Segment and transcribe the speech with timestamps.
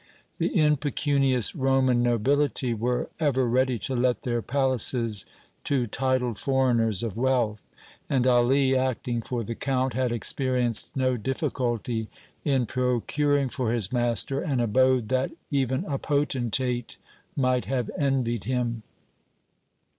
[0.39, 5.27] The impecunious Roman nobility were ever ready to let their palaces
[5.65, 7.63] to titled foreigners of wealth,
[8.09, 12.09] and Ali, acting for the Count, had experienced no difficulty
[12.43, 16.97] in procuring for his master an abode that even a potentate
[17.35, 18.81] might have envied him.